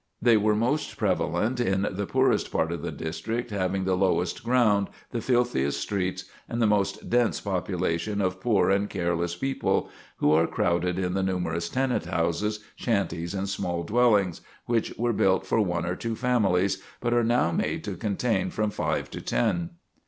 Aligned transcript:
They 0.19 0.35
were 0.35 0.55
most 0.55 0.97
prevalent 0.97 1.59
in 1.59 1.83
the 1.83 2.07
poorest 2.07 2.51
part 2.51 2.71
of 2.71 2.81
the 2.81 2.91
district, 2.91 3.51
having 3.51 3.83
the 3.83 3.93
lowest 3.95 4.43
ground, 4.43 4.87
the 5.11 5.21
filthiest 5.21 5.79
streets, 5.79 6.25
and 6.49 6.59
the 6.59 6.65
most 6.65 7.07
dense 7.11 7.39
population 7.39 8.19
of 8.19 8.41
poor 8.41 8.71
and 8.71 8.89
careless 8.89 9.35
people, 9.35 9.91
who 10.17 10.31
are 10.31 10.47
crowded 10.47 10.97
in 10.97 11.13
the 11.13 11.21
numerous 11.21 11.69
tenant 11.69 12.05
houses, 12.05 12.61
shanties, 12.75 13.35
and 13.35 13.47
small 13.47 13.83
dwellings, 13.83 14.41
which 14.65 14.91
were 14.97 15.13
built 15.13 15.45
for 15.45 15.61
one 15.61 15.85
or 15.85 15.95
two 15.95 16.15
families, 16.15 16.81
but 16.99 17.13
are 17.13 17.23
now 17.23 17.51
made 17.51 17.83
to 17.83 17.95
contain 17.95 18.49
from 18.49 18.71
five 18.71 19.07
to 19.11 19.21
ten. 19.21 19.69